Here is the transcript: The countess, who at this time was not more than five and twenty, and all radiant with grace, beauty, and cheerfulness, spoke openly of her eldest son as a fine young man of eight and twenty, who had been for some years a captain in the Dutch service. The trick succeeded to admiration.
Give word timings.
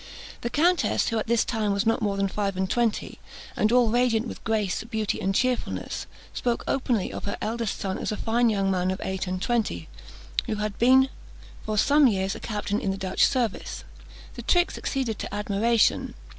The 0.41 0.49
countess, 0.49 1.09
who 1.09 1.19
at 1.19 1.27
this 1.27 1.45
time 1.45 1.73
was 1.73 1.85
not 1.85 2.01
more 2.01 2.17
than 2.17 2.27
five 2.27 2.57
and 2.57 2.67
twenty, 2.67 3.19
and 3.55 3.71
all 3.71 3.89
radiant 3.91 4.25
with 4.27 4.43
grace, 4.43 4.83
beauty, 4.83 5.21
and 5.21 5.35
cheerfulness, 5.35 6.07
spoke 6.33 6.63
openly 6.67 7.13
of 7.13 7.25
her 7.25 7.37
eldest 7.39 7.79
son 7.79 7.99
as 7.99 8.11
a 8.11 8.17
fine 8.17 8.49
young 8.49 8.71
man 8.71 8.89
of 8.89 8.99
eight 9.03 9.27
and 9.27 9.39
twenty, 9.43 9.89
who 10.47 10.55
had 10.55 10.75
been 10.79 11.09
for 11.67 11.77
some 11.77 12.07
years 12.07 12.33
a 12.33 12.39
captain 12.39 12.79
in 12.81 12.89
the 12.89 12.97
Dutch 12.97 13.27
service. 13.27 13.83
The 14.33 14.41
trick 14.41 14.71
succeeded 14.71 15.19
to 15.19 15.31
admiration. 15.31 16.15